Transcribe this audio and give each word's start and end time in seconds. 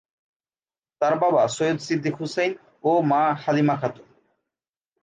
তার 1.01 1.13
বাবা 1.19 1.41
সৈয়দ 1.47 1.79
সিদ্দিক 1.79 2.15
হুসাইন 2.19 2.51
ও 2.83 2.91
মা 3.01 3.21
হালিমা 3.43 3.75
খাতুন। 3.81 4.07